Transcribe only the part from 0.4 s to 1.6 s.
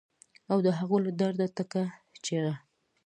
او د هغو له درده